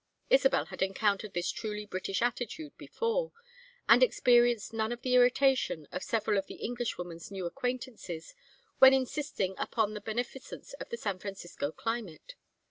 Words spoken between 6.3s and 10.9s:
of the Englishwoman's new acquaintances when insisting upon the beneficence of